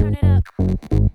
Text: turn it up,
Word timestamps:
turn 0.00 0.14
it 0.14 0.24
up, 0.24 1.09